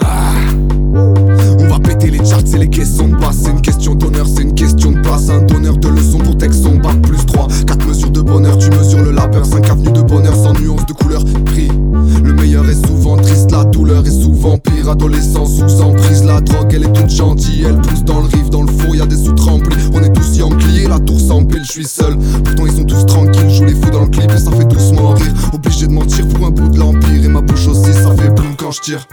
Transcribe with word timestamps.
Ah. 0.00 0.32
On 1.58 1.66
va 1.68 1.78
péter 1.78 2.10
les 2.10 2.24
charts, 2.24 2.42
c'est 2.44 2.58
les 2.58 2.68
caissons 2.68 3.08
de 3.08 3.16
basse. 3.16 3.38
C'est 3.42 3.50
une 3.50 3.60
question 3.60 3.94
d'honneur, 3.94 4.26
c'est 4.26 4.42
une 4.42 4.54
question 4.54 4.92
de 4.92 5.00
place. 5.00 5.28
Un 5.28 5.42
donneur 5.42 5.76
de 5.76 5.88
leçons 5.88 6.18
pour 6.18 6.36
Texon, 6.36 6.76
bac 6.76 7.00
plus 7.02 7.24
3. 7.26 7.48
4 7.66 7.86
mesures 7.86 8.10
de 8.10 8.20
bonheur, 8.20 8.58
tu 8.58 8.70
mesures 8.70 9.02
le 9.02 9.12
labeur. 9.12 9.44
5 9.44 9.68
avenues 9.70 9.92
de 9.92 10.02
bonheur 10.02 10.34
sans 10.34 10.52
nuance 10.54 10.86
de 10.86 10.92
couleur. 10.92 11.22
Prix. 11.46 11.68
Le 12.22 12.32
meilleur 12.32 12.68
est 12.68 12.86
souvent 12.86 13.16
triste, 13.16 13.50
la 13.50 13.64
douleur 13.64 14.06
est 14.06 14.10
souvent 14.10 14.58
pire. 14.58 14.88
Adolescent 14.88 15.46
sous 15.46 15.80
emprise, 15.80 16.24
la 16.24 16.40
drogue 16.40 16.72
elle 16.74 16.84
est 16.84 16.92
toute 16.92 17.10
gentille. 17.10 17.64
Elle 17.66 17.80
pousse 17.80 18.04
dans 18.04 18.20
le 18.20 18.26
riff, 18.26 18.50
dans 18.50 18.62
le 18.62 18.72
four, 18.72 18.96
y 18.96 19.00
a 19.00 19.06
des 19.06 19.16
sous 19.16 19.34
remplis. 19.36 19.76
On 19.92 20.02
est 20.02 20.12
tous 20.12 20.36
Yankee, 20.36 20.86
la 20.88 20.98
tour 20.98 21.20
s'empile, 21.20 21.64
je 21.64 21.72
suis 21.72 21.84
seul. 21.84 22.16
Pourtant 22.44 22.66
ils 22.66 22.72
sont 22.72 22.84
tous 22.84 23.06
tranquilles, 23.06 23.50
jouent 23.50 23.64
les 23.64 23.74
fous 23.74 23.90
dans 23.90 24.02
le 24.02 24.08
clip 24.08 24.30
et 24.30 24.38
ça 24.38 24.50
fait 24.52 24.64
doucement 24.64 25.10
rire. 25.10 25.32
Obligé 25.52 25.86
de 25.86 25.92
mentir 25.92 26.26
pour 26.28 26.46
un 26.46 26.50
bout 26.50 26.68
de 26.68 26.78
l'empire. 26.78 27.24
Et 27.24 27.28
ma 27.28 27.40
bouche 27.40 27.66
aussi, 27.68 27.92
ça 27.92 28.14
fait 28.16 28.30
boum 28.30 28.56
quand 28.56 28.70
je 28.70 28.80
tire. 28.80 29.06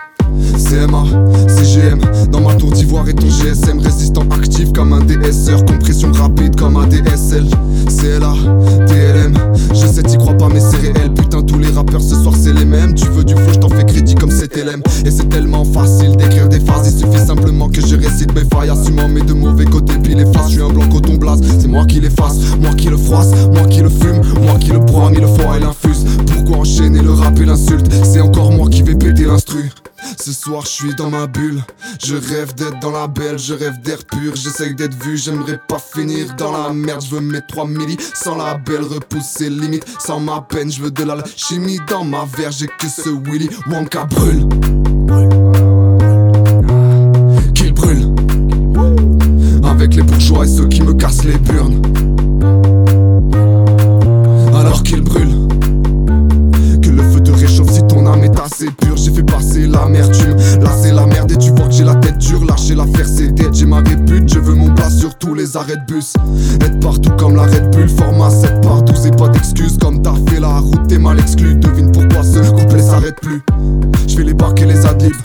CMA, 0.58 1.04
CGM, 1.48 2.00
dans 2.32 2.42
ma 2.42 2.54
tour 2.56 2.72
d'ivoire 2.72 3.08
et 3.10 3.14
ton 3.14 3.30
GSM 3.30 3.80
Résistant 3.80 4.24
actif 4.32 4.72
comme 4.74 4.94
un 4.94 5.02
DSR 5.02 5.66
Compression 5.66 6.12
rapide 6.12 6.56
comme 6.56 6.78
un 6.78 6.88
DSL 6.88 7.46
CLA, 7.88 8.34
TLM 8.88 9.34
Je 9.74 9.88
sais 9.88 10.04
t'y 10.04 10.18
crois 10.18 10.36
pas 10.36 10.48
mais 10.48 10.60
c'est 10.60 10.78
réel. 10.78 11.14
Putain 11.14 11.42
tous 11.42 11.60
les 11.60 11.70
rappeurs 11.70 12.02
ce 12.02 12.16
soir 12.16 12.34
c'est 12.38 12.54
les 12.54 12.66
mêmes. 12.66 12.94
Tu 12.94 13.06
veux 13.10 13.24
du 13.24 13.34
flow, 13.36 13.54
je 13.54 13.60
t'en 13.60 13.70
fais 13.70 13.84
crédit 13.86 14.16
comme 14.16 14.32
c'est 14.32 14.56
LM 14.56 14.82
Et 15.06 15.12
c'est 15.12 15.30
tellement 15.30 15.66
facile 15.66 16.16
d'écrire 16.16 16.48
des 16.48 16.60
phases 16.60 16.94
Il 16.94 17.00
suffit 17.00 17.26
simplement 17.26 17.70
que 17.70 17.82
je 17.82 17.96
récite 17.96 18.34
mes 18.34 18.46
failles 18.54 18.70
Assumant 18.70 19.08
mes 19.08 19.22
deux 19.22 19.34
mauvais 19.34 19.66
côtés 19.66 19.96
puis 20.02 20.16
les 20.16 20.26
faces. 20.26 20.48
Je 20.48 20.54
suis 20.54 20.62
un 20.62 20.70
blanc 20.70 20.88
coton 20.90 21.16
blase, 21.16 21.42
c'est 21.60 21.68
moi 21.68 21.86
qui 21.86 22.00
les 22.00 22.10
fasse. 22.10 22.38
Moi 22.60 22.74
qui 22.74 22.90
le 22.90 22.98
froisse, 22.98 23.32
moi 23.54 23.68
qui 23.68 23.82
le 23.82 23.90
fume 23.90 24.22
Moi 24.42 24.56
qui 24.60 24.72
le 24.72 24.80
broie, 24.80 25.10
mille 25.10 25.28
fois 25.28 25.58
et 25.58 25.60
l'infuse. 25.60 26.06
Pourquoi 26.28 26.58
enchaîner 26.58 27.02
le 27.02 27.12
rap 27.12 27.38
et 27.40 27.46
l'insulte? 27.46 27.92
C'est 28.04 28.22
encore 28.22 28.52
moi 28.52 28.70
qui 28.70 28.84
vais 28.84 28.96
péter 28.96 29.26
l'instru 29.26 29.72
ce 30.22 30.34
soir 30.34 30.64
je 30.64 30.70
suis 30.70 30.96
dans 30.96 31.10
ma 31.10 31.26
bulle, 31.26 31.64
je 32.04 32.16
rêve 32.16 32.54
d'être 32.54 32.80
dans 32.80 32.92
la 32.92 33.08
belle, 33.08 33.40
je 33.40 33.54
rêve 33.54 33.82
d'air 33.82 33.98
pur, 34.06 34.36
j'essaye 34.36 34.76
d'être 34.76 34.94
vu, 35.04 35.18
j'aimerais 35.18 35.60
pas 35.68 35.80
finir 35.80 36.36
dans 36.36 36.52
la 36.52 36.72
merde, 36.72 37.02
je 37.04 37.16
veux 37.16 37.22
mettre 37.22 37.48
3 37.48 37.66
milli 37.66 37.98
sans 38.14 38.36
la 38.36 38.56
belle 38.56 38.84
repousser 38.84 39.50
limite, 39.50 39.86
sans 40.00 40.20
ma 40.20 40.42
peine, 40.42 40.72
je 40.72 40.82
veux 40.84 40.92
de 40.92 41.04
la 41.04 41.18
chimie 41.36 41.80
dans 41.88 42.04
ma 42.04 42.26
verre, 42.38 42.52
j'ai 42.52 42.68
que 42.68 42.88
ce 42.88 43.10
Willy 43.10 43.50
Wonka 43.68 44.06
brûle. 44.06 44.48
Passer 59.32 59.68
l'amertume. 59.68 60.36
Là 60.62 60.72
c'est 60.82 60.92
la 60.92 61.06
merde 61.06 61.32
et 61.32 61.38
tu 61.38 61.52
vois 61.52 61.68
que 61.68 61.74
j'ai 61.74 61.84
la 61.84 61.96
tête 61.96 62.18
dure. 62.18 62.44
Lâcher 62.46 62.76
l'affaire 62.76 63.08
c'est 63.08 63.34
dead 63.34 63.54
J'ai 63.54 63.66
ma 63.66 63.78
répute 63.78 64.32
Je 64.32 64.40
veux 64.40 64.56
mon 64.56 64.74
place 64.74 64.98
sur 64.98 65.16
tous 65.16 65.34
les 65.34 65.56
arrêts 65.58 65.78
de 65.78 65.94
bus. 65.94 66.14
Être 66.62 66.80
partout 66.80 67.12
comme 67.18 67.36
la 67.36 67.44
Red 67.44 67.72
Bull 67.72 67.90
Format 67.90 68.30
7 68.30 68.62
par 68.62 68.82
12 68.84 69.08
et 69.08 69.12
pas 69.12 69.30
d'excuses. 69.30 69.78
Comme 69.78 70.02
t'as 70.02 70.16
fait 70.30 70.40
la 70.40 70.60
route 70.60 70.88
t'es 70.88 70.98
mal 70.98 71.20
exclu. 71.20 71.56
Devine 71.56 71.92
pourquoi 71.92 72.24
ce 72.24 72.40
couplet 72.52 72.82
s'arrête 72.82 73.20
plus. 73.22 73.42
Je 74.08 74.18
vais 74.18 74.24
les 74.24 74.34
barquer 74.34 74.66
les 74.66 74.86
adlibs. 74.86 75.16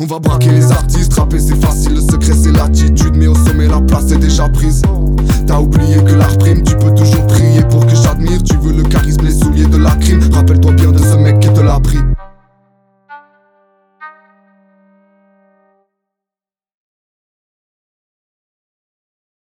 On 0.00 0.06
va 0.06 0.18
braquer 0.18 0.50
les 0.50 0.72
artistes, 0.72 1.14
rapper 1.14 1.38
c'est 1.38 1.60
facile, 1.64 1.94
le 1.94 2.00
secret 2.00 2.32
c'est 2.34 2.52
l'attitude. 2.52 3.16
Mais 3.16 3.26
au 3.26 3.34
sommet 3.34 3.68
la 3.68 3.80
place 3.80 4.10
est 4.10 4.18
déjà 4.18 4.48
prise. 4.48 4.82
T'as 5.46 5.60
oublié 5.60 6.02
que 6.02 6.14
l'art 6.14 6.36
prime, 6.38 6.62
tu 6.62 6.74
peux 6.76 6.83